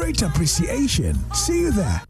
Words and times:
Great 0.00 0.22
appreciation. 0.22 1.14
See 1.34 1.60
you 1.60 1.72
there. 1.72 2.09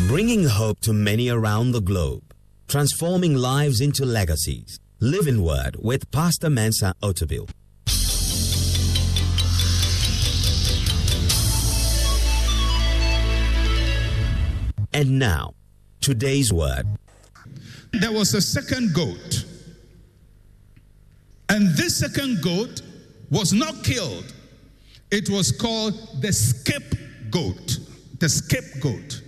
Bringing 0.00 0.44
hope 0.44 0.78
to 0.80 0.92
many 0.92 1.30
around 1.30 1.72
the 1.72 1.80
globe, 1.80 2.34
transforming 2.68 3.34
lives 3.34 3.80
into 3.80 4.04
legacies. 4.04 4.78
Living 5.00 5.42
Word 5.42 5.76
with 5.80 6.10
Pastor 6.10 6.50
Mensa 6.50 6.94
Otabil. 7.02 7.48
And 14.92 15.18
now, 15.18 15.54
today's 16.00 16.52
word. 16.52 16.86
There 17.92 18.12
was 18.12 18.34
a 18.34 18.40
second 18.42 18.94
goat. 18.94 19.44
And 21.48 21.68
this 21.74 21.98
second 21.98 22.42
goat 22.42 22.82
was 23.30 23.52
not 23.54 23.82
killed. 23.82 24.32
It 25.10 25.30
was 25.30 25.52
called 25.52 25.94
the 26.20 26.32
scapegoat. 26.32 27.78
The 28.18 28.28
scapegoat. 28.28 29.22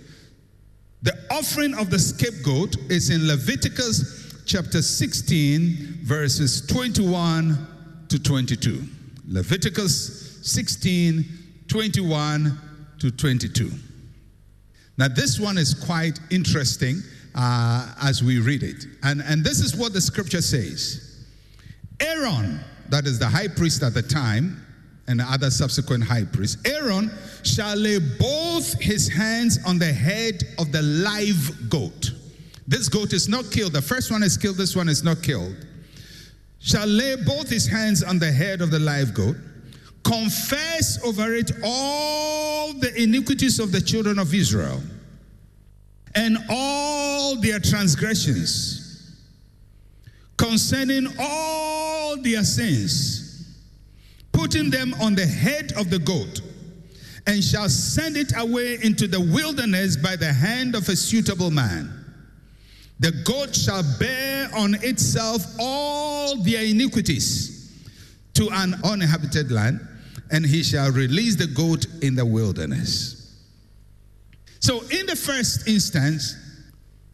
The 1.01 1.17
offering 1.31 1.73
of 1.75 1.89
the 1.89 1.99
scapegoat 1.99 2.75
is 2.89 3.09
in 3.09 3.25
Leviticus 3.27 4.43
chapter 4.45 4.81
16, 4.81 5.99
verses 6.03 6.65
21 6.67 7.67
to 8.09 8.19
22. 8.21 8.83
Leviticus 9.27 10.39
16, 10.41 11.23
21 11.67 12.59
to 12.99 13.11
22. 13.11 13.71
Now, 14.97 15.07
this 15.07 15.39
one 15.39 15.57
is 15.57 15.73
quite 15.73 16.19
interesting 16.29 17.01
uh, 17.33 17.93
as 18.01 18.21
we 18.21 18.39
read 18.39 18.63
it. 18.63 18.85
And, 19.03 19.21
and 19.21 19.43
this 19.43 19.61
is 19.61 19.77
what 19.77 19.93
the 19.93 20.01
scripture 20.01 20.41
says 20.41 21.25
Aaron, 22.01 22.59
that 22.89 23.05
is 23.05 23.19
the 23.19 23.27
high 23.27 23.47
priest 23.47 23.83
at 23.83 23.93
the 23.93 24.01
time, 24.01 24.65
and 25.09 25.19
other 25.21 25.49
subsequent 25.49 26.03
high 26.03 26.23
priests, 26.23 26.61
Aaron 26.65 27.11
shall 27.43 27.75
lay 27.75 27.97
both 27.97 28.79
his 28.79 29.09
hands 29.09 29.57
on 29.65 29.79
the 29.79 29.91
head 29.91 30.43
of 30.59 30.71
the 30.71 30.83
live 30.83 31.67
goat. 31.67 32.11
This 32.67 32.87
goat 32.87 33.11
is 33.11 33.27
not 33.27 33.49
killed. 33.51 33.73
The 33.73 33.81
first 33.81 34.11
one 34.11 34.21
is 34.21 34.37
killed, 34.37 34.57
this 34.57 34.75
one 34.75 34.87
is 34.87 35.03
not 35.03 35.23
killed. 35.23 35.55
Shall 36.59 36.85
lay 36.85 37.15
both 37.15 37.49
his 37.49 37.65
hands 37.67 38.03
on 38.03 38.19
the 38.19 38.31
head 38.31 38.61
of 38.61 38.69
the 38.69 38.77
live 38.77 39.15
goat, 39.15 39.35
confess 40.03 41.03
over 41.03 41.33
it 41.33 41.51
all 41.63 42.73
the 42.73 42.93
iniquities 43.01 43.59
of 43.59 43.71
the 43.71 43.81
children 43.81 44.19
of 44.19 44.31
Israel 44.33 44.79
and 46.13 46.37
all 46.49 47.35
their 47.41 47.59
transgressions 47.59 49.15
concerning 50.37 51.07
all 51.19 52.21
their 52.21 52.43
sins 52.43 53.28
putting 54.39 54.69
them 54.69 54.93
on 55.01 55.15
the 55.15 55.25
head 55.25 55.73
of 55.73 55.89
the 55.89 55.99
goat, 55.99 56.39
and 57.27 57.43
shall 57.43 57.67
send 57.67 58.15
it 58.15 58.31
away 58.37 58.77
into 58.81 59.05
the 59.05 59.19
wilderness 59.19 59.97
by 59.97 60.15
the 60.15 60.31
hand 60.31 60.75
of 60.75 60.87
a 60.87 60.95
suitable 60.95 61.51
man. 61.51 61.93
The 63.01 63.11
goat 63.25 63.53
shall 63.53 63.83
bear 63.99 64.49
on 64.55 64.75
itself 64.75 65.43
all 65.59 66.41
their 66.41 66.63
iniquities 66.63 67.83
to 68.35 68.49
an 68.51 68.75
uninhabited 68.85 69.51
land, 69.51 69.85
and 70.31 70.45
he 70.45 70.63
shall 70.63 70.89
release 70.91 71.35
the 71.35 71.47
goat 71.47 71.85
in 72.01 72.15
the 72.15 72.25
wilderness. 72.25 73.35
So, 74.61 74.81
in 74.87 75.05
the 75.05 75.17
first 75.17 75.67
instance, 75.67 76.35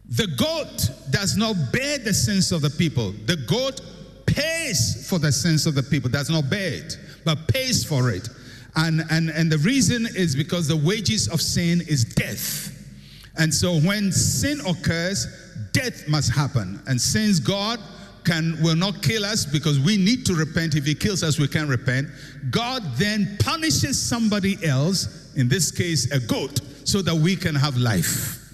the 0.08 0.28
goat 0.28 0.90
does 1.10 1.36
not 1.36 1.56
bear 1.72 1.98
the 1.98 2.14
sins 2.14 2.52
of 2.52 2.62
the 2.62 2.70
people. 2.70 3.12
The 3.26 3.36
goat 3.48 3.80
pays 4.26 5.08
for 5.08 5.18
the 5.18 5.32
sins 5.32 5.66
of 5.66 5.74
the 5.74 5.82
people, 5.82 6.08
does 6.08 6.30
not 6.30 6.48
bear 6.48 6.74
it 6.74 6.98
but 7.26 7.48
pays 7.48 7.84
for 7.84 8.10
it. 8.10 8.30
And, 8.76 9.02
and, 9.10 9.28
and 9.30 9.52
the 9.52 9.58
reason 9.58 10.06
is 10.06 10.34
because 10.34 10.68
the 10.68 10.76
wages 10.76 11.28
of 11.28 11.42
sin 11.42 11.82
is 11.86 12.04
death. 12.04 12.72
And 13.36 13.52
so 13.52 13.78
when 13.80 14.12
sin 14.12 14.60
occurs, 14.66 15.26
death 15.72 16.08
must 16.08 16.32
happen. 16.32 16.80
And 16.86 16.98
since 16.98 17.38
God 17.38 17.80
can 18.24 18.60
will 18.62 18.76
not 18.76 19.02
kill 19.02 19.24
us 19.24 19.44
because 19.44 19.78
we 19.78 19.96
need 19.96 20.26
to 20.26 20.34
repent, 20.34 20.74
if 20.74 20.84
he 20.84 20.94
kills 20.94 21.22
us, 21.22 21.38
we 21.38 21.48
can 21.48 21.68
repent. 21.68 22.08
God 22.50 22.82
then 22.96 23.36
punishes 23.40 24.00
somebody 24.00 24.56
else, 24.64 25.32
in 25.36 25.48
this 25.48 25.70
case, 25.70 26.10
a 26.12 26.20
goat, 26.20 26.60
so 26.84 27.02
that 27.02 27.14
we 27.14 27.36
can 27.36 27.54
have 27.54 27.76
life. 27.76 28.52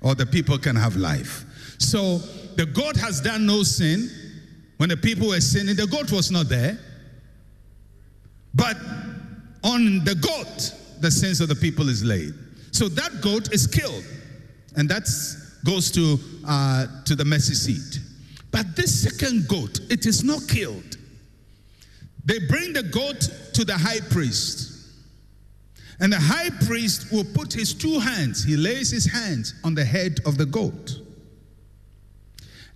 Or 0.00 0.14
the 0.14 0.26
people 0.26 0.58
can 0.58 0.76
have 0.76 0.96
life. 0.96 1.44
So 1.78 2.18
the 2.56 2.66
goat 2.66 2.96
has 2.96 3.20
done 3.20 3.46
no 3.46 3.62
sin. 3.62 4.10
When 4.76 4.88
the 4.88 4.96
people 4.96 5.28
were 5.28 5.40
sinning, 5.40 5.76
the 5.76 5.86
goat 5.86 6.10
was 6.12 6.30
not 6.30 6.48
there. 6.48 6.78
But 8.54 8.76
on 9.62 10.04
the 10.04 10.14
goat, 10.14 10.74
the 11.00 11.10
sins 11.10 11.40
of 11.40 11.48
the 11.48 11.54
people 11.54 11.88
is 11.88 12.04
laid. 12.04 12.34
So 12.70 12.88
that 12.88 13.20
goat 13.20 13.52
is 13.52 13.66
killed, 13.66 14.04
and 14.76 14.88
that 14.88 15.08
goes 15.64 15.90
to 15.92 16.18
uh, 16.46 16.86
to 17.04 17.14
the 17.14 17.24
mercy 17.24 17.54
seat. 17.54 18.00
But 18.50 18.76
this 18.76 19.02
second 19.02 19.48
goat, 19.48 19.80
it 19.90 20.06
is 20.06 20.22
not 20.22 20.46
killed. 20.48 20.96
They 22.24 22.38
bring 22.46 22.72
the 22.72 22.82
goat 22.82 23.28
to 23.54 23.64
the 23.64 23.76
high 23.76 24.00
priest. 24.10 24.70
And 26.00 26.12
the 26.12 26.20
high 26.20 26.50
priest 26.66 27.12
will 27.12 27.24
put 27.34 27.52
his 27.52 27.72
two 27.72 27.98
hands, 27.98 28.44
he 28.44 28.56
lays 28.56 28.90
his 28.90 29.10
hands 29.10 29.54
on 29.62 29.74
the 29.74 29.84
head 29.84 30.20
of 30.26 30.36
the 30.38 30.46
goat. 30.46 30.98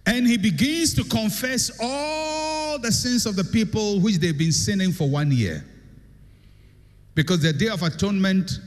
And 0.06 0.26
he 0.26 0.38
begins 0.38 0.94
to 0.94 1.04
confess 1.04 1.70
all 1.80 2.37
the 2.76 2.92
sins 2.92 3.24
of 3.24 3.36
the 3.36 3.44
people 3.44 4.00
which 4.00 4.16
they've 4.16 4.36
been 4.36 4.52
sinning 4.52 4.92
for 4.92 5.08
one 5.08 5.32
year. 5.32 5.64
Because 7.14 7.40
the 7.40 7.52
Day 7.52 7.68
of 7.68 7.82
Atonement 7.82 8.60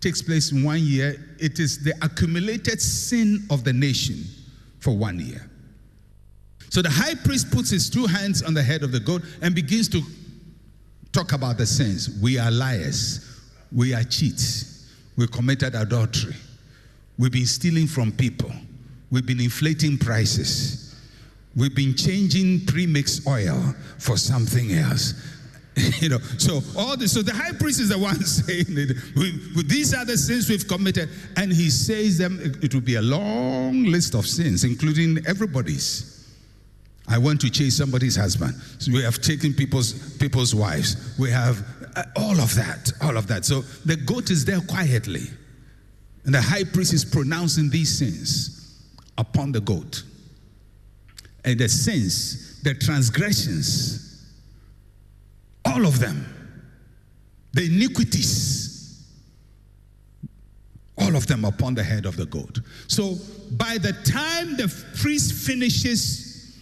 takes 0.00 0.20
place 0.20 0.52
in 0.52 0.62
one 0.62 0.80
year, 0.80 1.36
it 1.38 1.58
is 1.58 1.82
the 1.82 1.94
accumulated 2.02 2.80
sin 2.80 3.46
of 3.50 3.64
the 3.64 3.72
nation 3.72 4.24
for 4.80 4.96
one 4.96 5.20
year. 5.20 5.48
So 6.68 6.82
the 6.82 6.90
high 6.90 7.14
priest 7.14 7.50
puts 7.50 7.70
his 7.70 7.88
two 7.88 8.04
hands 8.06 8.42
on 8.42 8.52
the 8.52 8.62
head 8.62 8.82
of 8.82 8.92
the 8.92 9.00
goat 9.00 9.22
and 9.40 9.54
begins 9.54 9.88
to 9.90 10.02
talk 11.12 11.32
about 11.32 11.56
the 11.56 11.64
sins. 11.64 12.18
We 12.20 12.38
are 12.38 12.50
liars, 12.50 13.40
we 13.70 13.94
are 13.94 14.02
cheats, 14.02 14.92
we 15.16 15.28
committed 15.28 15.74
adultery, 15.74 16.34
we've 17.16 17.32
been 17.32 17.46
stealing 17.46 17.86
from 17.86 18.10
people, 18.12 18.50
we've 19.10 19.24
been 19.24 19.40
inflating 19.40 19.96
prices. 19.96 20.83
We've 21.56 21.74
been 21.74 21.94
changing 21.94 22.66
premix 22.66 23.26
oil 23.26 23.74
for 23.98 24.16
something 24.16 24.72
else. 24.72 25.14
you 26.00 26.08
know, 26.08 26.18
so 26.38 26.60
all 26.76 26.96
this, 26.96 27.12
so 27.12 27.22
the 27.22 27.32
high 27.32 27.52
priest 27.52 27.80
is 27.80 27.88
the 27.88 27.98
one 27.98 28.16
saying 28.24 28.66
it. 28.68 28.96
We, 29.16 29.40
we, 29.56 29.62
these 29.64 29.94
are 29.94 30.04
the 30.04 30.16
sins 30.16 30.48
we've 30.48 30.66
committed, 30.66 31.08
and 31.36 31.52
he 31.52 31.70
says 31.70 32.18
them. 32.18 32.38
It, 32.40 32.64
it 32.64 32.74
will 32.74 32.80
be 32.80 32.96
a 32.96 33.02
long 33.02 33.84
list 33.84 34.14
of 34.14 34.26
sins, 34.26 34.64
including 34.64 35.18
everybody's. 35.26 36.12
I 37.06 37.18
went 37.18 37.40
to 37.42 37.50
chase 37.50 37.76
somebody's 37.76 38.16
husband. 38.16 38.54
So 38.78 38.92
we 38.92 39.02
have 39.02 39.20
taken 39.20 39.52
people's 39.52 40.16
people's 40.16 40.54
wives. 40.54 41.16
We 41.18 41.30
have 41.30 41.64
uh, 41.96 42.04
all 42.16 42.40
of 42.40 42.54
that, 42.54 42.92
all 43.02 43.16
of 43.16 43.26
that. 43.26 43.44
So 43.44 43.60
the 43.84 43.96
goat 43.96 44.30
is 44.30 44.44
there 44.44 44.60
quietly, 44.60 45.24
and 46.24 46.34
the 46.34 46.42
high 46.42 46.64
priest 46.64 46.92
is 46.92 47.04
pronouncing 47.04 47.68
these 47.68 47.98
sins 47.98 48.80
upon 49.18 49.52
the 49.52 49.60
goat 49.60 50.02
and 51.44 51.58
the 51.58 51.68
sins, 51.68 52.60
the 52.62 52.74
transgressions, 52.74 54.32
all 55.64 55.86
of 55.86 55.98
them, 56.00 56.26
the 57.52 57.66
iniquities, 57.66 59.04
all 60.98 61.16
of 61.16 61.26
them 61.26 61.44
upon 61.44 61.74
the 61.74 61.82
head 61.82 62.06
of 62.06 62.16
the 62.16 62.26
goat. 62.26 62.60
So 62.88 63.16
by 63.52 63.78
the 63.78 63.92
time 64.04 64.56
the 64.56 64.72
priest 65.00 65.46
finishes 65.46 66.58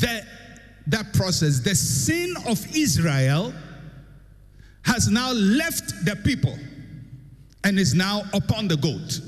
that, 0.00 0.24
that 0.86 1.12
process, 1.12 1.60
the 1.60 1.74
sin 1.74 2.34
of 2.46 2.64
Israel 2.74 3.52
has 4.84 5.08
now 5.08 5.32
left 5.32 6.04
the 6.04 6.16
people 6.16 6.56
and 7.64 7.78
is 7.78 7.94
now 7.94 8.22
upon 8.32 8.68
the 8.68 8.76
goat. 8.76 9.20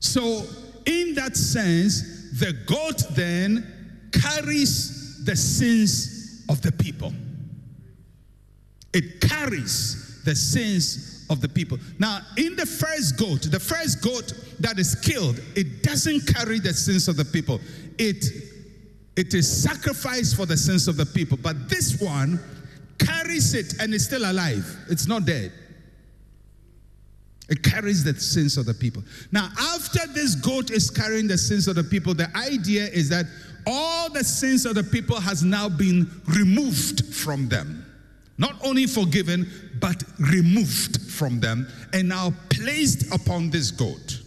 So, 0.00 0.44
in 0.84 1.14
that 1.14 1.36
sense, 1.36 2.17
the 2.32 2.52
goat 2.66 3.02
then 3.14 4.10
carries 4.12 5.24
the 5.24 5.36
sins 5.36 6.44
of 6.48 6.62
the 6.62 6.72
people. 6.72 7.12
It 8.92 9.20
carries 9.20 10.22
the 10.24 10.34
sins 10.34 11.26
of 11.30 11.40
the 11.40 11.48
people. 11.48 11.78
Now, 11.98 12.20
in 12.36 12.56
the 12.56 12.66
first 12.66 13.18
goat, 13.18 13.42
the 13.42 13.60
first 13.60 14.02
goat 14.02 14.32
that 14.60 14.78
is 14.78 14.94
killed, 14.94 15.40
it 15.54 15.82
doesn't 15.82 16.26
carry 16.26 16.58
the 16.58 16.72
sins 16.72 17.08
of 17.08 17.16
the 17.16 17.24
people. 17.24 17.60
It 17.98 18.24
it 19.16 19.34
is 19.34 19.62
sacrificed 19.62 20.36
for 20.36 20.46
the 20.46 20.56
sins 20.56 20.86
of 20.86 20.96
the 20.96 21.04
people. 21.04 21.36
But 21.42 21.68
this 21.68 22.00
one 22.00 22.38
carries 22.98 23.52
it 23.52 23.74
and 23.80 23.92
is 23.92 24.04
still 24.04 24.30
alive. 24.30 24.64
It's 24.88 25.08
not 25.08 25.24
dead. 25.24 25.52
It 27.48 27.62
carries 27.62 28.04
the 28.04 28.14
sins 28.18 28.56
of 28.56 28.66
the 28.66 28.74
people. 28.74 29.02
Now, 29.32 29.50
after 29.58 30.06
this 30.08 30.34
goat 30.34 30.70
is 30.70 30.90
carrying 30.90 31.26
the 31.26 31.38
sins 31.38 31.66
of 31.66 31.76
the 31.76 31.84
people, 31.84 32.14
the 32.14 32.28
idea 32.36 32.86
is 32.86 33.08
that 33.08 33.24
all 33.66 34.10
the 34.10 34.24
sins 34.24 34.66
of 34.66 34.74
the 34.74 34.84
people 34.84 35.18
has 35.18 35.42
now 35.42 35.68
been 35.68 36.10
removed 36.26 37.14
from 37.14 37.48
them. 37.48 37.84
Not 38.36 38.54
only 38.62 38.86
forgiven, 38.86 39.50
but 39.80 40.02
removed 40.18 41.10
from 41.10 41.40
them 41.40 41.66
and 41.92 42.08
now 42.08 42.32
placed 42.50 43.12
upon 43.12 43.50
this 43.50 43.70
goat. 43.70 44.20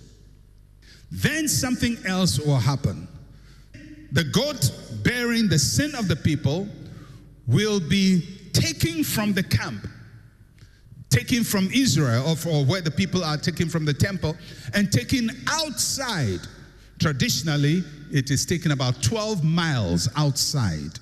Then 1.11 1.47
something 1.47 1.97
else 2.05 2.39
will 2.39 2.57
happen. 2.57 3.07
The 4.11 4.23
goat 4.25 4.71
bearing 5.03 5.47
the 5.47 5.59
sin 5.59 5.95
of 5.95 6.07
the 6.07 6.15
people 6.15 6.67
will 7.47 7.79
be 7.79 8.49
taken 8.53 9.03
from 9.03 9.33
the 9.33 9.43
camp, 9.43 9.87
taken 11.11 11.43
from 11.43 11.69
Israel, 11.73 12.23
or, 12.27 12.51
or 12.51 12.65
where 12.65 12.81
the 12.81 12.89
people 12.89 13.23
are 13.23 13.37
taken 13.37 13.69
from 13.69 13.85
the 13.85 13.93
temple, 13.93 14.35
and 14.73 14.91
taken 14.91 15.29
outside. 15.47 16.39
Traditionally, 16.99 17.83
it 18.11 18.31
is 18.31 18.45
taken 18.45 18.71
about 18.71 19.01
12 19.03 19.43
miles 19.43 20.09
outside. 20.15 20.99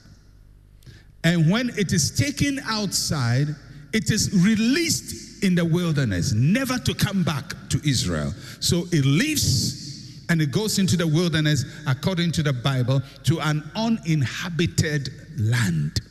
And 1.24 1.50
when 1.50 1.70
it 1.78 1.94
is 1.94 2.12
taken 2.12 2.60
outside, 2.66 3.48
it 3.94 4.12
is 4.12 4.32
released 4.44 5.44
in 5.44 5.56
the 5.56 5.66
wilderness, 5.66 6.34
never 6.34 6.78
to 6.80 6.94
come 6.94 7.24
back 7.24 7.54
to 7.70 7.82
Israel. 7.88 8.34
So 8.60 8.86
it 8.92 9.06
leaves 9.06 10.26
and 10.30 10.42
it 10.42 10.52
goes 10.52 10.78
into 10.80 10.96
the 10.96 11.08
wilderness, 11.08 11.66
according 11.88 12.32
to 12.34 12.44
the 12.44 12.54
Bible, 12.54 13.02
to 13.24 13.40
an 13.42 13.70
uninhabited 13.76 15.10
land. 15.38 16.02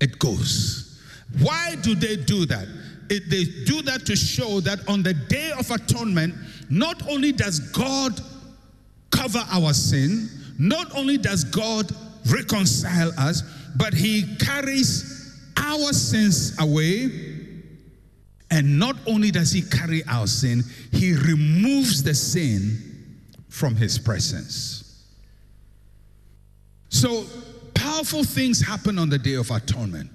It 0.00 0.18
goes. 0.18 0.89
Why 1.38 1.76
do 1.82 1.94
they 1.94 2.16
do 2.16 2.46
that? 2.46 2.66
It, 3.08 3.28
they 3.28 3.44
do 3.64 3.82
that 3.82 4.06
to 4.06 4.16
show 4.16 4.60
that 4.60 4.86
on 4.88 5.02
the 5.02 5.14
day 5.14 5.50
of 5.58 5.70
atonement, 5.70 6.34
not 6.68 7.08
only 7.08 7.32
does 7.32 7.58
God 7.72 8.20
cover 9.10 9.42
our 9.50 9.72
sin, 9.72 10.28
not 10.58 10.94
only 10.94 11.18
does 11.18 11.44
God 11.44 11.90
reconcile 12.30 13.12
us, 13.18 13.42
but 13.76 13.94
He 13.94 14.36
carries 14.36 15.50
our 15.56 15.92
sins 15.92 16.56
away. 16.60 17.10
And 18.52 18.78
not 18.78 18.96
only 19.06 19.30
does 19.30 19.52
He 19.52 19.62
carry 19.62 20.02
our 20.06 20.26
sin, 20.26 20.62
He 20.92 21.14
removes 21.14 22.02
the 22.02 22.14
sin 22.14 23.20
from 23.48 23.76
His 23.76 23.98
presence. 23.98 25.04
So, 26.88 27.24
powerful 27.74 28.24
things 28.24 28.60
happen 28.60 28.98
on 28.98 29.08
the 29.08 29.18
day 29.18 29.34
of 29.34 29.50
atonement. 29.50 30.10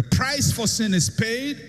The 0.00 0.16
price 0.16 0.50
for 0.50 0.66
sin 0.66 0.94
is 0.94 1.10
paid, 1.10 1.60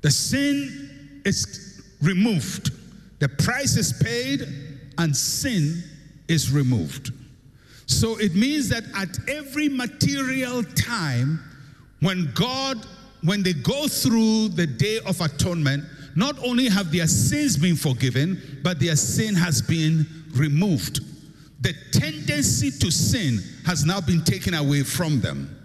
the 0.00 0.12
sin 0.12 1.20
is 1.24 1.82
removed, 2.00 2.70
the 3.18 3.28
price 3.28 3.76
is 3.76 3.92
paid, 3.92 4.46
and 4.96 5.16
sin 5.16 5.82
is 6.28 6.52
removed. 6.52 7.10
So 7.86 8.16
it 8.20 8.36
means 8.36 8.68
that 8.68 8.84
at 8.94 9.08
every 9.28 9.68
material 9.68 10.62
time, 10.62 11.42
when 11.98 12.30
God, 12.32 12.86
when 13.24 13.42
they 13.42 13.54
go 13.54 13.88
through 13.88 14.50
the 14.50 14.68
day 14.68 15.00
of 15.04 15.20
atonement, 15.20 15.82
not 16.14 16.38
only 16.44 16.68
have 16.68 16.92
their 16.92 17.08
sins 17.08 17.56
been 17.56 17.74
forgiven, 17.74 18.60
but 18.62 18.78
their 18.78 18.94
sin 18.94 19.34
has 19.34 19.60
been 19.60 20.06
removed. 20.36 21.00
The 21.60 21.74
tendency 21.90 22.70
to 22.70 22.92
sin 22.92 23.40
has 23.66 23.84
now 23.84 24.00
been 24.00 24.22
taken 24.22 24.54
away 24.54 24.84
from 24.84 25.20
them 25.20 25.56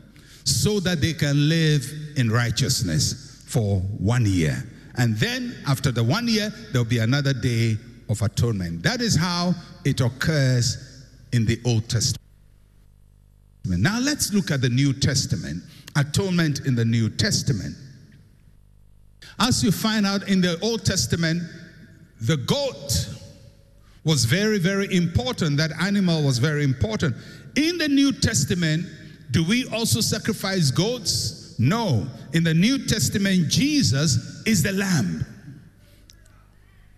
so 0.45 0.79
that 0.79 1.01
they 1.01 1.13
can 1.13 1.49
live 1.49 1.91
in 2.15 2.31
righteousness 2.31 3.43
for 3.47 3.79
one 3.79 4.25
year. 4.25 4.63
And 4.97 5.17
then 5.17 5.55
after 5.67 5.91
the 5.91 6.03
one 6.03 6.27
year, 6.27 6.53
there'll 6.71 6.85
be 6.85 6.99
another 6.99 7.33
day 7.33 7.77
of 8.09 8.21
atonement. 8.21 8.83
That 8.83 9.01
is 9.01 9.15
how 9.15 9.53
it 9.83 9.99
occurs 9.99 11.03
in 11.33 11.45
the 11.45 11.59
Old 11.65 11.89
Testament. 11.89 12.21
Now 13.65 13.99
let's 13.99 14.31
look 14.31 14.51
at 14.51 14.61
the 14.61 14.69
New 14.69 14.93
Testament, 14.93 15.63
atonement 15.95 16.61
in 16.67 16.75
the 16.75 16.85
New 16.85 17.09
Testament. 17.09 17.75
As 19.39 19.63
you 19.63 19.71
find 19.71 20.05
out 20.05 20.29
in 20.29 20.39
the 20.39 20.59
Old 20.61 20.85
Testament, 20.85 21.41
the 22.21 22.37
goat 22.37 23.09
was 24.03 24.25
very, 24.25 24.59
very 24.59 24.93
important. 24.95 25.57
That 25.57 25.71
animal 25.81 26.23
was 26.23 26.37
very 26.37 26.63
important. 26.63 27.15
In 27.55 27.77
the 27.79 27.89
New 27.89 28.11
Testament, 28.13 28.85
do 29.31 29.43
we 29.43 29.67
also 29.69 30.01
sacrifice 30.01 30.71
goats? 30.71 31.55
No. 31.57 32.07
In 32.33 32.43
the 32.43 32.53
New 32.53 32.85
Testament, 32.85 33.49
Jesus 33.49 34.43
is 34.45 34.63
the 34.63 34.73
lamb. 34.73 35.25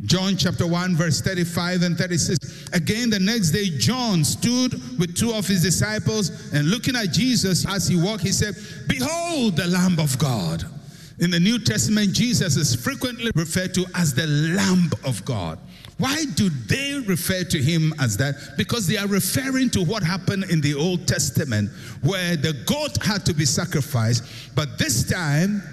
John 0.06 0.38
chapter 0.38 0.68
1, 0.68 0.96
verse 0.96 1.22
35 1.22 1.82
and 1.82 1.98
36. 1.98 2.70
Again, 2.74 3.10
the 3.10 3.20
next 3.20 3.50
day, 3.50 3.70
John 3.70 4.24
stood 4.24 4.74
with 5.00 5.16
two 5.16 5.34
of 5.34 5.48
his 5.48 5.64
disciples 5.64 6.54
and 6.54 6.70
looking 6.70 6.96
at 6.96 7.12
Jesus 7.12 7.66
as 7.68 7.88
he 7.88 8.00
walked, 8.00 8.22
he 8.22 8.32
said, 8.32 8.56
Behold 8.88 9.56
the 9.56 9.66
Lamb 9.66 10.00
of 10.00 10.18
God. 10.20 10.64
In 11.20 11.32
the 11.32 11.40
New 11.40 11.58
Testament, 11.58 12.14
Jesus 12.14 12.58
is 12.58 12.76
frequently 12.76 13.32
referred 13.34 13.74
to 13.74 13.86
as 13.96 14.14
the 14.14 14.28
Lamb 14.28 14.92
of 15.04 15.26
God. 15.26 15.58
Why 15.98 16.26
do 16.36 16.50
they 16.50 17.00
refer 17.08 17.44
to 17.44 17.58
him 17.58 17.94
as 18.00 18.18
that? 18.18 18.36
Because 18.56 18.86
they 18.86 18.98
are 18.98 19.08
referring 19.08 19.72
to 19.72 19.84
what 19.84 20.04
happened 20.04 20.46
in 20.52 20.62
the 20.62 20.76
Old 20.76 21.08
Testament 21.08 21.72
where 22.04 22.36
the 22.36 22.54
goat 22.66 23.04
had 23.04 23.26
to 23.26 23.34
be 23.34 23.46
sacrificed, 23.46 24.24
but 24.56 24.78
this 24.78 25.10
time 25.10 25.64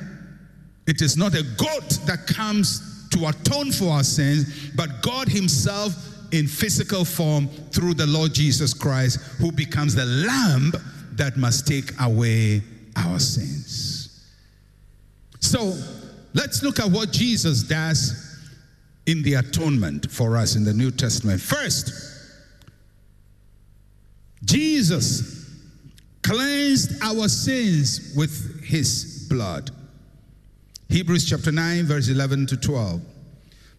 it 0.86 1.02
is 1.02 1.16
not 1.16 1.34
a 1.34 1.42
goat 1.42 1.98
that 2.06 2.26
comes 2.26 3.08
to 3.10 3.28
atone 3.28 3.70
for 3.70 3.90
our 3.90 4.02
sins, 4.02 4.70
but 4.74 5.02
God 5.02 5.28
Himself 5.28 5.94
in 6.32 6.46
physical 6.46 7.04
form 7.04 7.48
through 7.70 7.94
the 7.94 8.06
Lord 8.06 8.32
Jesus 8.32 8.72
Christ, 8.74 9.20
who 9.38 9.52
becomes 9.52 9.94
the 9.94 10.06
lamb 10.06 10.72
that 11.12 11.36
must 11.36 11.66
take 11.66 11.92
away 12.00 12.62
our 12.96 13.18
sins. 13.20 14.26
So 15.40 15.78
let's 16.32 16.62
look 16.62 16.80
at 16.80 16.90
what 16.90 17.12
Jesus 17.12 17.62
does 17.62 18.33
in 19.06 19.22
the 19.22 19.34
atonement 19.34 20.10
for 20.10 20.36
us 20.36 20.56
in 20.56 20.64
the 20.64 20.72
New 20.72 20.90
Testament. 20.90 21.40
First, 21.40 21.92
Jesus 24.44 25.50
cleansed 26.22 27.02
our 27.02 27.28
sins 27.28 28.14
with 28.16 28.64
his 28.64 29.26
blood. 29.28 29.70
Hebrews 30.88 31.28
chapter 31.28 31.52
9, 31.52 31.84
verse 31.84 32.08
11 32.08 32.46
to 32.46 32.56
12. 32.56 33.02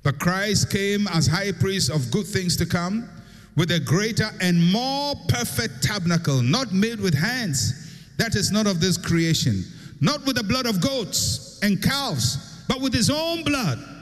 But 0.03 0.19
Christ 0.19 0.71
came 0.71 1.07
as 1.07 1.25
high 1.25 1.51
priest 1.51 1.89
of 1.89 2.11
good 2.11 2.27
things 2.27 2.55
to 2.57 2.65
come 2.65 3.09
with 3.55 3.71
a 3.71 3.79
greater 3.79 4.29
and 4.41 4.71
more 4.71 5.15
perfect 5.27 5.81
tabernacle, 5.81 6.41
not 6.41 6.71
made 6.71 6.99
with 6.99 7.15
hands, 7.15 7.93
that 8.17 8.35
is 8.35 8.51
not 8.51 8.67
of 8.67 8.79
this 8.79 8.97
creation, 8.97 9.63
not 10.01 10.23
with 10.25 10.35
the 10.35 10.43
blood 10.43 10.65
of 10.67 10.81
goats 10.81 11.59
and 11.63 11.81
calves, 11.81 12.63
but 12.67 12.81
with 12.81 12.93
his 12.93 13.09
own 13.09 13.43
blood 13.43 13.94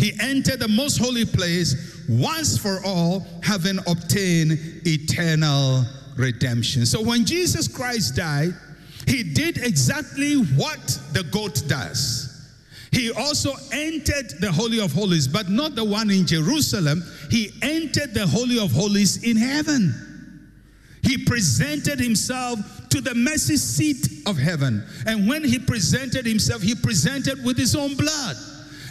he 0.00 0.14
entered 0.18 0.60
the 0.60 0.68
most 0.68 0.96
holy 0.96 1.26
place 1.26 2.02
once 2.08 2.56
for 2.56 2.80
all, 2.86 3.26
having 3.42 3.78
obtained 3.86 4.58
eternal 4.86 5.84
redemption. 6.16 6.86
So 6.86 7.02
when 7.02 7.26
Jesus 7.26 7.68
Christ 7.68 8.16
died, 8.16 8.54
he 9.06 9.22
did 9.22 9.58
exactly 9.58 10.36
what 10.56 10.80
the 11.12 11.22
goat 11.30 11.62
does. 11.68 12.28
He 12.92 13.12
also 13.12 13.52
entered 13.72 14.40
the 14.40 14.50
Holy 14.50 14.80
of 14.80 14.90
Holies, 14.90 15.28
but 15.28 15.50
not 15.50 15.74
the 15.74 15.84
one 15.84 16.10
in 16.10 16.26
Jerusalem. 16.26 17.04
He 17.30 17.50
entered 17.60 18.14
the 18.14 18.26
Holy 18.26 18.58
of 18.58 18.72
Holies 18.72 19.22
in 19.22 19.36
heaven. 19.36 19.94
He 21.02 21.18
presented 21.26 22.00
himself 22.00 22.58
to 22.88 23.02
the 23.02 23.14
mercy 23.14 23.58
seat 23.58 24.26
of 24.26 24.38
heaven. 24.38 24.82
And 25.06 25.28
when 25.28 25.44
he 25.44 25.58
presented 25.58 26.24
himself, 26.24 26.62
he 26.62 26.74
presented 26.74 27.44
with 27.44 27.58
his 27.58 27.76
own 27.76 27.96
blood 27.96 28.36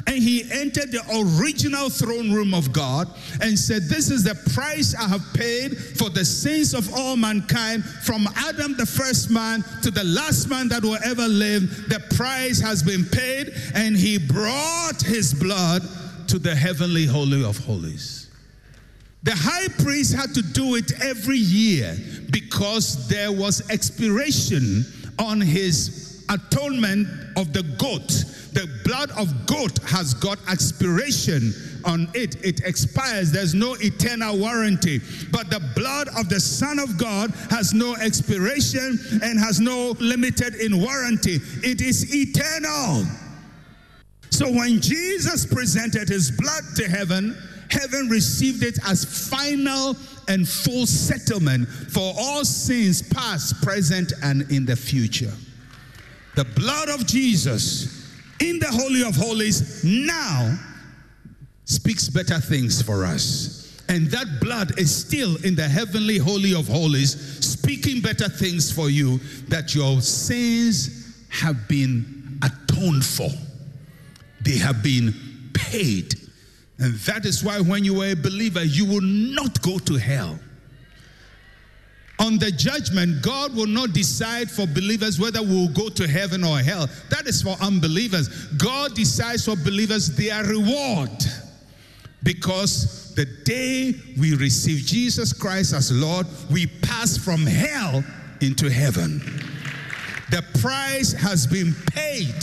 and 0.10 0.18
he 0.18 0.52
entered 0.52 0.92
the 0.92 1.04
original 1.40 1.88
throne 1.88 2.32
room 2.34 2.56
of 2.56 2.74
God 2.74 3.08
and 3.44 3.58
said, 3.58 3.84
This 3.84 4.10
is 4.10 4.24
the 4.24 4.34
price 4.56 4.96
I 4.96 5.08
have 5.08 5.24
paid 5.36 5.78
for 5.78 6.10
the 6.10 6.26
sins 6.26 6.74
of 6.74 6.92
all 6.96 7.16
mankind, 7.16 7.86
from 7.86 8.28
Adam, 8.36 8.76
the 8.76 8.88
first 8.88 9.30
man, 9.30 9.64
to 9.84 9.92
the 9.92 10.04
last 10.04 10.50
man 10.50 10.68
that 10.70 10.82
will 10.82 10.98
ever 11.06 11.28
live. 11.28 11.90
The 11.90 12.00
price 12.16 12.60
has 12.60 12.82
been 12.82 13.06
paid, 13.06 13.54
and 13.76 13.96
he 13.96 14.18
brought 14.18 15.00
his 15.00 15.32
blood 15.32 15.84
to 16.30 16.40
the 16.40 16.56
heavenly 16.56 17.06
holy 17.06 17.44
of 17.44 17.60
holies. 17.60 18.32
The 19.22 19.36
high 19.36 19.68
priest 19.84 20.16
had 20.16 20.34
to 20.34 20.42
do 20.42 20.74
it 20.74 20.92
every 21.04 21.38
year 21.38 21.96
because 22.32 23.08
there 23.08 23.32
was 23.32 23.70
expiration 23.70 24.86
on 25.20 25.40
his 25.40 26.09
atonement 26.30 27.08
of 27.36 27.54
the 27.54 27.64
goat. 27.78 28.08
The 28.54 28.68
blood 28.84 29.12
of 29.12 29.46
goat 29.46 29.78
has 29.88 30.14
got 30.14 30.40
expiration 30.50 31.54
on 31.86 32.10
it. 32.14 32.44
It 32.44 32.62
expires. 32.62 33.32
There's 33.32 33.54
no 33.54 33.76
eternal 33.80 34.38
warranty. 34.38 35.02
But 35.32 35.50
the 35.50 35.60
blood 35.76 36.08
of 36.18 36.30
the 36.30 36.40
Son 36.40 36.80
of 36.80 36.98
God 36.98 37.32
has 37.50 37.74
no 37.74 37.96
expiration 37.96 39.00
and 39.24 39.40
has 39.40 39.60
no 39.60 39.96
limited 40.00 40.56
in 40.56 40.82
warranty. 40.82 41.40
It 41.64 41.82
is 41.82 42.14
eternal. 42.16 43.06
So 44.32 44.52
when 44.52 44.82
Jesus 44.82 45.46
presented 45.46 46.10
his 46.10 46.32
blood 46.32 46.64
to 46.78 46.88
heaven, 46.88 47.38
heaven 47.70 48.08
received 48.10 48.64
it 48.64 48.80
as 48.88 49.30
final 49.30 49.96
and 50.28 50.48
full 50.48 50.86
settlement 50.86 51.68
for 51.68 52.14
all 52.18 52.46
sins 52.46 53.02
past, 53.02 53.62
present, 53.62 54.14
and 54.24 54.50
in 54.52 54.66
the 54.66 54.76
future. 54.76 55.34
The 56.36 56.46
blood 56.46 56.90
of 56.90 57.06
Jesus 57.06 58.14
in 58.40 58.60
the 58.60 58.68
Holy 58.68 59.04
of 59.04 59.16
Holies 59.16 59.84
now 59.84 60.58
speaks 61.66 62.10
better 62.10 62.40
things 62.40 62.82
for 62.82 63.06
us. 63.06 63.84
And 63.90 64.08
that 64.12 64.40
blood 64.40 64.80
is 64.80 64.96
still 64.96 65.36
in 65.44 65.56
the 65.56 65.68
heavenly 65.68 66.18
Holy 66.18 66.54
of 66.54 66.68
Holies, 66.68 67.44
speaking 67.46 68.02
better 68.02 68.30
things 68.30 68.72
for 68.72 68.90
you 68.90 69.18
that 69.48 69.74
your 69.74 70.00
sins 70.02 71.26
have 71.30 71.68
been 71.68 72.40
atoned 72.44 73.06
for, 73.06 73.30
they 74.42 74.58
have 74.58 74.82
been 74.82 75.14
paid 75.54 76.16
and 76.80 76.94
that 77.00 77.26
is 77.26 77.44
why 77.44 77.60
when 77.60 77.84
you 77.84 78.02
are 78.02 78.12
a 78.12 78.16
believer, 78.16 78.64
you 78.64 78.86
will 78.86 79.02
not 79.02 79.62
go 79.62 79.80
to 79.80 79.96
hell. 79.96 80.40
On 82.20 82.38
the 82.38 82.52
judgment, 82.52 83.22
God 83.22 83.56
will 83.56 83.68
not 83.68 83.94
decide 83.94 84.52
for 84.52 84.68
believers 84.68 85.20
whether 85.20 85.42
we'll 85.42 85.70
go 85.70 85.88
to 85.88 86.06
heaven 86.08 86.44
or 86.44 86.60
hell. 86.60 86.90
That 87.10 87.28
is 87.28 87.42
for 87.42 87.56
unbelievers. 87.62 88.28
God 88.58 88.94
decides 88.94 89.46
for 89.46 89.56
believers 89.56 90.16
their 90.16 90.44
reward. 90.44 91.12
Because 92.22 93.16
the 93.16 93.26
day 93.46 93.94
we 94.20 94.36
receive 94.36 94.86
Jesus 94.86 95.32
Christ 95.32 95.74
as 95.74 95.92
Lord, 95.94 96.28
we 96.52 96.68
pass 96.68 97.18
from 97.18 97.46
hell 97.46 98.04
into 98.42 98.70
heaven. 98.70 99.20
The 100.30 100.44
price 100.62 101.14
has 101.14 101.48
been 101.48 101.74
paid. 101.92 102.36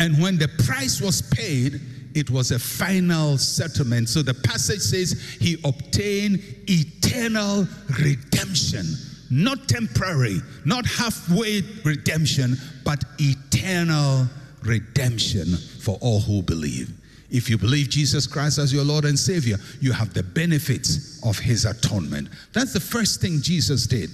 And 0.00 0.20
when 0.20 0.38
the 0.38 0.48
price 0.66 1.00
was 1.00 1.22
paid, 1.22 1.80
it 2.14 2.30
was 2.30 2.50
a 2.50 2.58
final 2.58 3.38
settlement. 3.38 4.08
So 4.08 4.22
the 4.22 4.34
passage 4.34 4.80
says 4.80 5.20
he 5.40 5.56
obtained 5.64 6.42
eternal 6.68 7.66
redemption, 7.98 8.86
not 9.30 9.68
temporary, 9.68 10.40
not 10.64 10.86
halfway 10.86 11.62
redemption, 11.84 12.56
but 12.84 13.04
eternal 13.18 14.28
redemption 14.62 15.56
for 15.80 15.98
all 16.00 16.20
who 16.20 16.42
believe. 16.42 16.92
If 17.30 17.48
you 17.48 17.56
believe 17.56 17.90
Jesus 17.90 18.26
Christ 18.26 18.58
as 18.58 18.72
your 18.72 18.84
Lord 18.84 19.04
and 19.04 19.18
Savior, 19.18 19.56
you 19.80 19.92
have 19.92 20.12
the 20.12 20.22
benefits 20.22 21.24
of 21.24 21.38
his 21.38 21.64
atonement. 21.64 22.28
That's 22.52 22.72
the 22.72 22.80
first 22.80 23.20
thing 23.20 23.40
Jesus 23.40 23.86
did. 23.86 24.10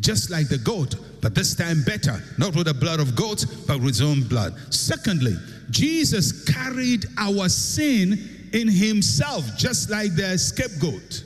Just 0.00 0.30
like 0.30 0.48
the 0.48 0.58
goat, 0.58 0.96
but 1.20 1.34
this 1.34 1.54
time 1.54 1.82
better, 1.82 2.22
not 2.38 2.56
with 2.56 2.66
the 2.66 2.74
blood 2.74 3.00
of 3.00 3.14
goats, 3.14 3.44
but 3.44 3.78
with 3.78 3.88
his 3.88 4.02
own 4.02 4.22
blood. 4.22 4.54
Secondly, 4.72 5.36
Jesus 5.70 6.44
carried 6.44 7.06
our 7.18 7.48
sin 7.48 8.48
in 8.52 8.68
himself, 8.68 9.44
just 9.56 9.90
like 9.90 10.14
the 10.16 10.36
scapegoat. 10.38 11.24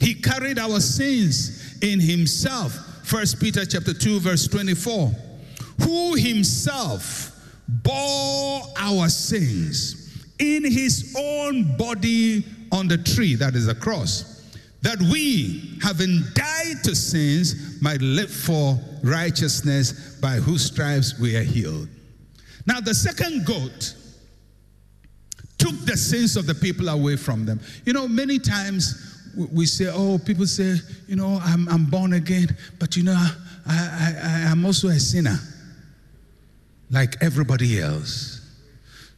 He 0.00 0.14
carried 0.14 0.58
our 0.58 0.80
sins 0.80 1.78
in 1.82 2.00
himself. 2.00 2.72
First 3.04 3.40
Peter 3.40 3.64
chapter 3.64 3.94
2 3.94 4.20
verse 4.20 4.48
24. 4.48 5.12
Who 5.82 6.14
himself 6.14 7.30
bore 7.68 8.62
our 8.76 9.08
sins 9.08 10.24
in 10.38 10.64
his 10.64 11.14
own 11.16 11.76
body 11.76 12.44
on 12.72 12.88
the 12.88 12.98
tree 12.98 13.34
that 13.36 13.54
is 13.54 13.66
the 13.66 13.74
cross 13.74 14.31
that 14.82 15.00
we 15.00 15.78
having 15.82 16.20
died 16.34 16.84
to 16.84 16.94
sins 16.94 17.80
might 17.80 18.02
live 18.02 18.30
for 18.30 18.78
righteousness 19.02 20.18
by 20.20 20.34
whose 20.36 20.64
stripes 20.64 21.18
we 21.18 21.36
are 21.36 21.42
healed 21.42 21.88
now, 22.66 22.80
the 22.80 22.94
second 22.94 23.44
goat 23.44 23.94
took 25.58 25.78
the 25.84 25.96
sins 25.96 26.36
of 26.36 26.46
the 26.46 26.54
people 26.54 26.88
away 26.88 27.16
from 27.16 27.44
them. 27.44 27.60
You 27.84 27.92
know, 27.92 28.06
many 28.06 28.38
times 28.38 29.30
we 29.52 29.66
say, 29.66 29.86
oh, 29.92 30.18
people 30.24 30.46
say, 30.46 30.76
you 31.08 31.16
know, 31.16 31.40
I'm, 31.42 31.68
I'm 31.68 31.86
born 31.86 32.12
again, 32.12 32.56
but 32.78 32.96
you 32.96 33.02
know, 33.02 33.14
I, 33.14 33.32
I, 33.66 34.14
I, 34.22 34.50
am 34.50 34.64
also 34.64 34.88
a 34.88 34.98
sinner, 34.98 35.38
like 36.90 37.16
everybody 37.22 37.80
else. 37.80 38.40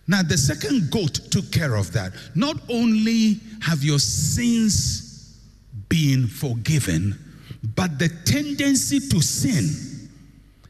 Now, 0.06 0.22
the 0.22 0.36
second 0.36 0.90
goat 0.90 1.14
took 1.30 1.50
care 1.50 1.74
of 1.76 1.92
that. 1.92 2.12
Not 2.34 2.56
only 2.68 3.40
have 3.62 3.82
your 3.82 3.98
sins 3.98 5.03
been 5.94 6.26
forgiven, 6.26 7.16
but 7.76 8.00
the 8.00 8.08
tendency 8.24 8.98
to 8.98 9.20
sin 9.20 10.10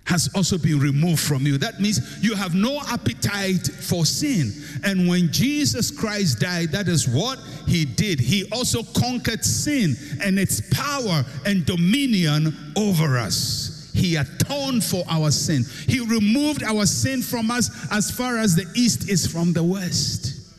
has 0.04 0.28
also 0.34 0.58
been 0.58 0.78
removed 0.78 1.18
from 1.18 1.46
you. 1.46 1.56
That 1.56 1.80
means 1.80 2.22
you 2.22 2.34
have 2.34 2.54
no 2.54 2.78
appetite 2.88 3.66
for 3.66 4.04
sin. 4.04 4.52
And 4.84 5.08
when 5.08 5.32
Jesus 5.32 5.90
Christ 5.90 6.40
died, 6.40 6.72
that 6.72 6.88
is 6.88 7.08
what 7.08 7.38
he 7.66 7.86
did. 7.86 8.20
He 8.20 8.46
also 8.52 8.82
conquered 8.82 9.42
sin 9.42 9.96
and 10.22 10.38
its 10.38 10.60
power 10.74 11.24
and 11.46 11.64
dominion 11.64 12.54
over 12.76 13.16
us. 13.16 13.90
He 13.94 14.16
atoned 14.16 14.84
for 14.84 15.04
our 15.08 15.30
sin. 15.30 15.64
He 15.88 16.00
removed 16.00 16.62
our 16.62 16.84
sin 16.84 17.22
from 17.22 17.50
us 17.50 17.70
as 17.90 18.10
far 18.10 18.36
as 18.36 18.54
the 18.56 18.70
east 18.76 19.08
is 19.08 19.26
from 19.26 19.54
the 19.54 19.62
west. 19.62 20.54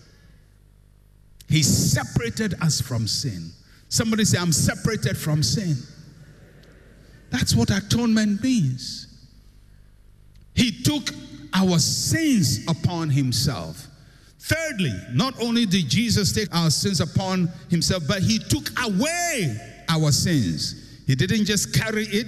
He 1.47 1.61
separated 1.61 2.55
us 2.63 2.81
from 2.81 3.05
sin. 3.07 3.51
Somebody 3.89 4.25
say, 4.25 4.37
I'm 4.37 4.51
separated 4.51 5.17
from 5.17 5.43
sin. 5.43 5.75
That's 7.29 7.55
what 7.55 7.69
atonement 7.69 8.43
means. 8.43 9.07
He 10.53 10.83
took 10.83 11.09
our 11.53 11.79
sins 11.79 12.65
upon 12.67 13.09
himself. 13.09 13.87
Thirdly, 14.39 14.93
not 15.11 15.33
only 15.41 15.65
did 15.65 15.89
Jesus 15.89 16.31
take 16.31 16.53
our 16.53 16.69
sins 16.69 17.01
upon 17.01 17.49
himself, 17.69 18.03
but 18.07 18.21
he 18.21 18.37
took 18.37 18.69
away 18.85 19.57
our 19.89 20.11
sins. 20.11 21.01
He 21.07 21.15
didn't 21.15 21.45
just 21.45 21.73
carry 21.73 22.05
it, 22.05 22.27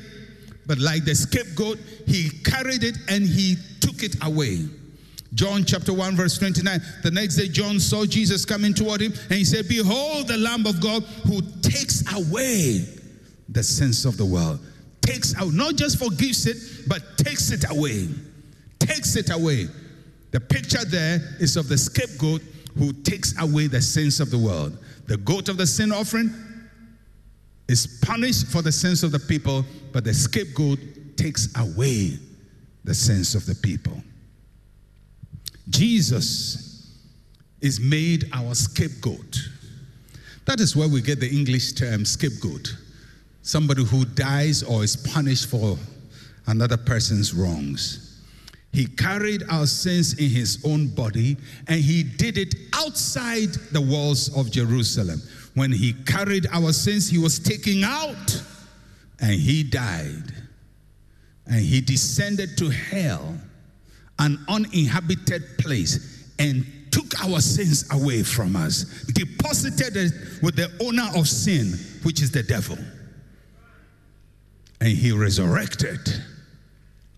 but 0.66 0.80
like 0.80 1.06
the 1.06 1.16
scapegoat, 1.16 1.78
he 2.06 2.30
carried 2.44 2.84
it 2.84 2.98
and 3.08 3.24
he 3.24 3.56
took 3.80 4.04
it 4.04 4.16
away. 4.24 4.66
John 5.34 5.66
chapter 5.66 5.94
1, 5.94 6.16
verse 6.16 6.38
29. 6.38 6.82
The 7.04 7.12
next 7.12 7.36
day, 7.36 7.48
John 7.48 7.80
saw 7.80 8.06
Jesus 8.06 8.46
coming 8.46 8.74
toward 8.74 9.02
him, 9.02 9.14
and 9.30 9.34
he 9.34 9.44
said, 9.44 9.68
Behold, 9.68 10.28
the 10.28 10.38
Lamb 10.38 10.66
of 10.66 10.80
God 10.82 11.04
who 11.26 11.42
takes 11.62 12.04
away 12.14 12.86
the 13.50 13.64
sins 13.64 14.06
of 14.06 14.18
the 14.18 14.26
world 14.26 14.60
takes 15.08 15.36
out, 15.36 15.54
not 15.54 15.76
just 15.76 15.98
forgives 15.98 16.46
it, 16.46 16.58
but 16.88 17.02
takes 17.18 17.52
it 17.52 17.70
away. 17.70 18.10
Takes 18.80 19.16
it 19.16 19.30
away. 19.32 19.68
The 20.32 20.40
picture 20.40 20.84
there 20.86 21.20
is 21.40 21.56
of 21.56 21.70
the 21.70 21.78
scapegoat 21.78 22.42
who 22.78 22.92
takes 22.92 23.40
away 23.42 23.68
the 23.68 23.82
sins 23.82 24.20
of 24.20 24.30
the 24.30 24.38
world. 24.38 24.78
The 25.08 25.18
goat 25.18 25.50
of 25.50 25.58
the 25.58 25.66
sin 25.66 25.92
offering 25.92 26.32
is 27.70 28.00
punished 28.06 28.48
for 28.48 28.62
the 28.62 28.72
sins 28.72 29.04
of 29.04 29.12
the 29.12 29.20
people, 29.20 29.66
but 29.94 30.04
the 30.04 30.14
scapegoat 30.14 30.80
takes 31.16 31.48
away 31.58 32.20
the 32.84 32.94
sins 32.94 33.34
of 33.34 33.46
the 33.46 33.56
people. 33.56 34.02
Jesus 35.70 36.96
is 37.62 37.80
made 37.80 38.30
our 38.34 38.56
scapegoat. 38.56 39.38
That 40.46 40.60
is 40.60 40.76
where 40.76 40.88
we 40.88 41.02
get 41.02 41.20
the 41.20 41.30
English 41.30 41.74
term 41.74 42.06
scapegoat 42.06 42.76
somebody 43.48 43.84
who 43.86 44.04
dies 44.04 44.62
or 44.62 44.84
is 44.84 44.98
punished 44.98 45.50
for 45.50 45.78
another 46.48 46.76
person's 46.76 47.34
wrongs. 47.34 48.22
He 48.74 48.86
carried 48.86 49.44
our 49.50 49.66
sins 49.66 50.20
in 50.20 50.30
his 50.30 50.62
own 50.66 50.90
body 50.90 51.38
and 51.68 51.80
he 51.80 52.04
did 52.04 52.38
it 52.38 52.54
outside 52.74 53.54
the 53.72 53.80
walls 53.80 54.36
of 54.38 54.52
Jerusalem. 54.52 55.22
When 55.56 55.72
he 55.72 55.94
carried 55.94 56.46
our 56.52 56.74
sins, 56.74 57.10
he 57.10 57.18
was 57.18 57.40
taken 57.40 57.86
out 57.86 58.44
and 59.22 59.32
he 59.32 59.64
died. 59.64 60.34
And 61.48 61.62
he 61.62 61.80
descended 61.80 62.58
to 62.58 62.70
hell, 62.70 63.38
an 64.20 64.44
uninhabited 64.48 65.44
place, 65.58 66.32
and 66.40 66.66
took 66.92 67.20
our 67.24 67.40
sins 67.40 67.86
away 67.92 68.24
from 68.24 68.56
us, 68.56 68.84
deposited 69.14 69.96
it 69.96 70.14
with 70.42 70.56
the 70.56 70.72
owner 70.82 71.08
of 71.16 71.28
sin, 71.28 71.74
which 72.04 72.22
is 72.22 72.32
the 72.32 72.44
devil 72.44 72.78
and 74.80 74.90
he 74.90 75.12
resurrected 75.12 76.00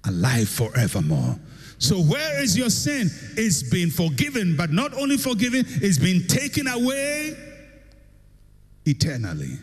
alive 0.05 0.47
forevermore. 0.47 1.37
So, 1.77 2.01
where 2.01 2.41
is 2.41 2.57
your 2.57 2.69
sin? 2.69 3.09
It's 3.37 3.63
been 3.63 3.89
forgiven, 3.89 4.55
but 4.57 4.71
not 4.71 4.93
only 4.93 5.17
forgiven, 5.17 5.65
it's 5.67 5.97
been 5.97 6.27
taken 6.27 6.67
away 6.67 7.37
eternally. 8.85 9.57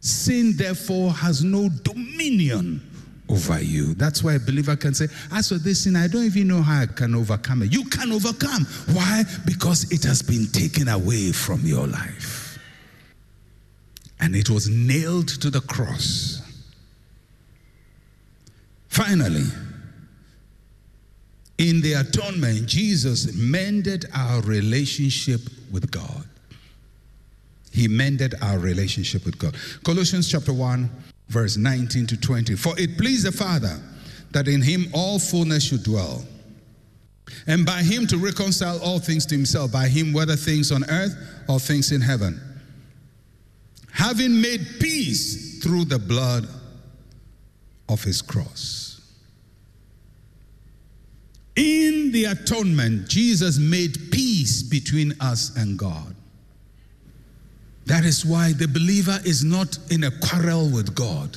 Sin, 0.00 0.54
therefore, 0.56 1.12
has 1.12 1.44
no 1.44 1.68
dominion 1.68 2.82
over 3.34 3.60
you. 3.60 3.94
That's 3.94 4.22
why 4.22 4.34
a 4.34 4.38
believer 4.38 4.76
can 4.76 4.94
say, 4.94 5.08
As 5.32 5.48
for 5.48 5.56
this 5.56 5.84
sin, 5.84 5.96
I 5.96 6.06
don't 6.06 6.24
even 6.24 6.48
know 6.48 6.62
how 6.62 6.82
I 6.82 6.86
can 6.86 7.14
overcome 7.14 7.62
it. 7.62 7.72
You 7.72 7.84
can 7.84 8.12
overcome. 8.12 8.64
Why? 8.92 9.24
Because 9.44 9.90
it 9.92 10.04
has 10.04 10.22
been 10.22 10.46
taken 10.46 10.88
away 10.88 11.32
from 11.32 11.60
your 11.64 11.86
life. 11.86 12.58
And 14.20 14.34
it 14.34 14.48
was 14.48 14.68
nailed 14.68 15.28
to 15.40 15.50
the 15.50 15.60
cross. 15.60 16.40
Finally, 18.88 19.44
in 21.58 21.80
the 21.80 21.94
atonement, 21.94 22.66
Jesus 22.66 23.34
mended 23.34 24.06
our 24.14 24.40
relationship 24.42 25.40
with 25.72 25.90
God. 25.90 26.24
He 27.72 27.88
mended 27.88 28.36
our 28.40 28.58
relationship 28.58 29.24
with 29.24 29.36
God. 29.36 29.56
Colossians 29.82 30.30
chapter 30.30 30.52
1, 30.52 30.88
verse 31.34 31.56
19 31.56 32.06
to 32.06 32.16
20. 32.16 32.54
For 32.54 32.78
it 32.78 32.96
pleased 32.96 33.26
the 33.26 33.32
Father 33.32 33.80
that 34.30 34.46
in 34.46 34.62
him 34.62 34.86
all 34.94 35.18
fullness 35.18 35.64
should 35.64 35.82
dwell, 35.82 36.24
and 37.46 37.66
by 37.66 37.82
him 37.82 38.06
to 38.06 38.16
reconcile 38.16 38.80
all 38.80 39.00
things 39.00 39.26
to 39.26 39.34
himself, 39.34 39.72
by 39.72 39.88
him, 39.88 40.12
whether 40.12 40.36
things 40.36 40.70
on 40.70 40.88
earth 40.88 41.14
or 41.48 41.58
things 41.58 41.90
in 41.90 42.00
heaven, 42.00 42.40
having 43.92 44.40
made 44.40 44.64
peace 44.80 45.62
through 45.62 45.84
the 45.84 45.98
blood 45.98 46.48
of 47.88 48.02
his 48.02 48.22
cross. 48.22 49.00
In 51.56 52.10
the 52.12 52.24
atonement, 52.26 53.08
Jesus 53.08 53.58
made 53.58 54.10
peace 54.10 54.62
between 54.62 55.14
us 55.20 55.56
and 55.56 55.78
God. 55.78 56.13
That 57.86 58.04
is 58.04 58.24
why 58.24 58.52
the 58.52 58.66
believer 58.66 59.18
is 59.24 59.44
not 59.44 59.78
in 59.90 60.04
a 60.04 60.10
quarrel 60.10 60.70
with 60.70 60.94
God. 60.94 61.36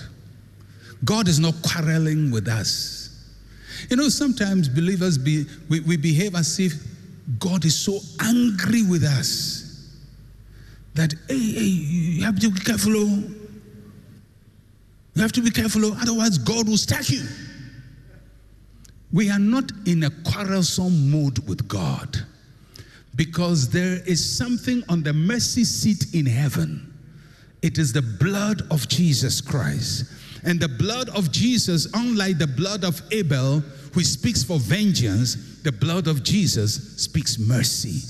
God 1.04 1.27
is 1.27 1.39
not 1.39 1.54
quarreling 1.62 2.32
with 2.32 2.48
us. 2.48 3.04
You 3.89 3.98
know, 3.98 4.10
sometimes 4.10 4.70
believers 4.70 5.18
be, 5.18 5.46
we, 5.70 5.82
we 5.82 5.98
behave 5.98 6.36
as 6.36 6.60
if 6.60 6.74
God 7.39 7.66
is 7.66 7.75
so 7.75 8.00
angry 8.22 8.84
with 8.84 9.04
us 9.04 9.94
that, 10.96 11.13
hey, 11.27 11.38
hey, 11.38 11.62
you 11.62 12.24
have 12.24 12.39
to 12.39 12.50
be 12.50 12.60
careful. 12.62 12.94
Oh. 12.96 13.24
You 15.13 15.22
have 15.22 15.32
to 15.34 15.42
be 15.42 15.51
careful, 15.51 15.86
oh, 15.86 15.98
otherwise, 16.00 16.38
God 16.38 16.68
will 16.68 16.77
strike 16.77 17.10
you. 17.10 17.24
We 19.12 19.30
are 19.30 19.39
not 19.39 19.72
in 19.86 20.04
a 20.04 20.10
quarrelsome 20.10 21.10
mood 21.10 21.48
with 21.48 21.68
God 21.68 22.25
because 23.18 23.70
there 23.70 24.00
is 24.06 24.24
something 24.38 24.84
on 24.88 25.04
the 25.04 25.12
mercy 25.12 25.64
seat 25.64 26.14
in 26.14 26.26
heaven. 26.26 26.94
It 27.64 27.80
is 27.80 27.92
the 27.92 28.04
blood 28.04 28.62
of 28.72 28.88
Jesus 28.88 29.42
Christ. 29.42 30.06
And 30.46 30.60
the 30.60 30.70
blood 30.70 31.10
of 31.10 31.32
Jesus, 31.32 31.88
unlike 31.96 32.38
the 32.38 32.48
blood 32.48 32.86
of 32.86 33.02
Abel, 33.12 33.62
who 33.94 34.04
speaks 34.04 34.44
for 34.44 34.60
vengeance, 34.60 35.60
the 35.64 35.72
blood 35.72 36.08
of 36.08 36.24
Jesus 36.24 36.96
speaks 37.02 37.40
mercy. 37.40 38.02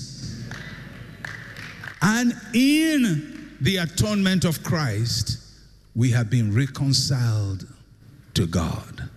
And 2.02 2.34
in 2.54 3.56
the 3.62 3.78
atonement 3.78 4.44
of 4.44 4.62
Christ, 4.62 5.38
we 5.96 6.10
have 6.10 6.28
been 6.28 6.54
reconciled 6.54 7.66
to 8.34 8.46
God. 8.46 9.08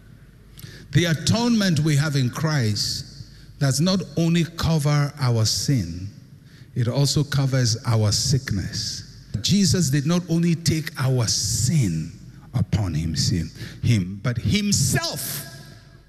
The 0.94 1.06
atonement 1.06 1.82
we 1.82 1.98
have 1.98 2.16
in 2.16 2.30
Christ 2.30 3.11
does 3.62 3.80
not 3.80 4.02
only 4.18 4.44
cover 4.58 5.14
our 5.20 5.46
sin, 5.46 6.10
it 6.74 6.88
also 6.88 7.24
covers 7.24 7.78
our 7.86 8.12
sickness. 8.12 9.24
Jesus 9.42 9.92
did 9.92 10.08
not 10.08 10.24
only 10.30 10.56
take 10.56 10.90
our 11.00 11.28
sin 11.28 12.12
upon 12.56 12.96
himself, 12.96 13.52
him, 13.84 14.20
but 14.24 14.36
himself 14.40 15.46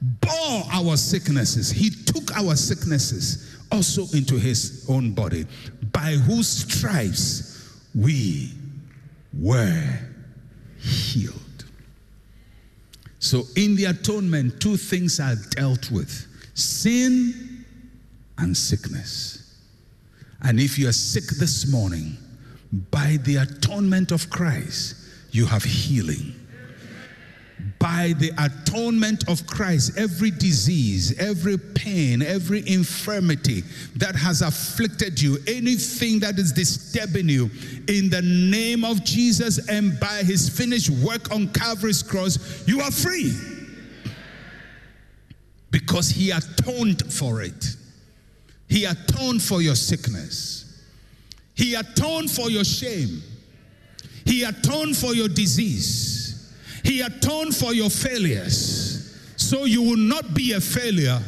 bore 0.00 0.62
our 0.72 0.96
sicknesses. 0.96 1.70
He 1.70 1.90
took 1.90 2.34
our 2.38 2.56
sicknesses 2.56 3.54
also 3.70 4.06
into 4.16 4.38
his 4.38 4.86
own 4.88 5.12
body, 5.12 5.44
by 5.92 6.12
whose 6.12 6.48
stripes 6.48 7.82
we 7.94 8.50
were 9.38 9.98
healed. 10.78 11.36
So, 13.18 13.42
in 13.56 13.76
the 13.76 13.84
atonement, 13.84 14.58
two 14.58 14.78
things 14.78 15.20
are 15.20 15.36
dealt 15.50 15.90
with 15.90 16.31
sin 16.54 17.64
and 18.38 18.56
sickness. 18.56 19.58
And 20.42 20.58
if 20.58 20.78
you 20.78 20.88
are 20.88 20.92
sick 20.92 21.24
this 21.38 21.70
morning, 21.70 22.16
by 22.90 23.18
the 23.22 23.36
atonement 23.36 24.12
of 24.12 24.28
Christ, 24.30 24.96
you 25.30 25.46
have 25.46 25.62
healing. 25.62 26.34
By 27.78 28.14
the 28.18 28.32
atonement 28.38 29.28
of 29.28 29.46
Christ, 29.46 29.96
every 29.96 30.32
disease, 30.32 31.16
every 31.18 31.56
pain, 31.58 32.20
every 32.20 32.66
infirmity 32.68 33.62
that 33.96 34.16
has 34.16 34.42
afflicted 34.42 35.20
you, 35.20 35.38
anything 35.46 36.18
that 36.20 36.38
is 36.38 36.50
disturbing 36.50 37.28
you, 37.28 37.50
in 37.86 38.10
the 38.10 38.22
name 38.22 38.84
of 38.84 39.04
Jesus 39.04 39.68
and 39.68 39.98
by 40.00 40.22
his 40.24 40.48
finished 40.48 40.90
work 40.90 41.30
on 41.30 41.48
Calvary's 41.52 42.02
cross, 42.02 42.66
you 42.66 42.80
are 42.80 42.90
free 42.90 43.32
because 45.72 46.10
he 46.10 46.30
atoned 46.30 47.12
for 47.12 47.42
it. 47.42 47.76
He 48.68 48.84
atoned 48.84 49.42
for 49.42 49.60
your 49.60 49.74
sickness. 49.74 50.84
He 51.54 51.74
atoned 51.74 52.30
for 52.30 52.50
your 52.50 52.64
shame. 52.64 53.22
He 54.24 54.44
atoned 54.44 54.96
for 54.96 55.14
your 55.14 55.28
disease. 55.28 56.54
He 56.84 57.00
atoned 57.00 57.56
for 57.56 57.72
your 57.72 57.90
failures. 57.90 59.18
So 59.36 59.64
you 59.64 59.82
will 59.82 59.96
not 59.96 60.34
be 60.34 60.52
a 60.52 60.60
failure, 60.60 61.20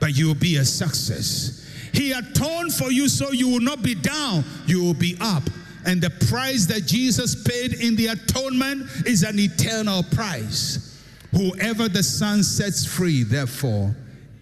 but 0.00 0.16
you 0.16 0.26
will 0.26 0.34
be 0.34 0.56
a 0.56 0.64
success. 0.64 1.68
He 1.92 2.12
atoned 2.12 2.74
for 2.74 2.90
you 2.90 3.08
so 3.08 3.30
you 3.30 3.48
will 3.48 3.60
not 3.60 3.82
be 3.82 3.94
down, 3.94 4.44
you 4.66 4.82
will 4.82 4.94
be 4.94 5.16
up. 5.20 5.44
And 5.86 6.02
the 6.02 6.10
price 6.28 6.66
that 6.66 6.86
Jesus 6.86 7.42
paid 7.42 7.74
in 7.74 7.96
the 7.96 8.08
atonement 8.08 8.86
is 9.06 9.22
an 9.22 9.38
eternal 9.38 10.02
price. 10.02 10.89
Whoever 11.32 11.88
the 11.88 12.02
Son 12.02 12.42
sets 12.42 12.84
free, 12.84 13.22
therefore, 13.22 13.94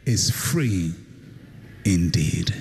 is 0.07 0.31
free 0.31 0.95
indeed. 1.85 2.55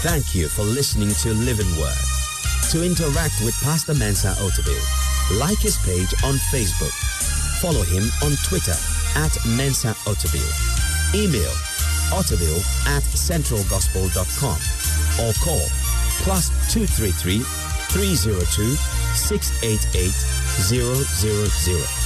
Thank 0.00 0.34
you 0.34 0.48
for 0.48 0.62
listening 0.62 1.10
to 1.10 1.32
Living 1.32 1.70
Word. 1.78 1.94
To 2.70 2.84
interact 2.84 3.34
with 3.44 3.54
Pastor 3.62 3.94
Mensa 3.94 4.34
Otabil, 4.38 5.38
like 5.38 5.58
his 5.58 5.76
page 5.84 6.12
on 6.24 6.34
Facebook. 6.50 6.92
Follow 7.60 7.82
him 7.82 8.04
on 8.24 8.36
Twitter 8.44 8.74
at 9.16 9.36
Mensa 9.56 9.94
Otabil 10.06 10.67
Email 11.14 11.52
otabil 12.12 12.56
at 12.86 13.02
centralgospel.com 13.02 14.58
or 15.24 15.32
call 15.44 15.66
plus 16.24 16.50
233 16.72 17.40
302 17.90 18.76
688 19.14 20.12
000. 20.68 21.97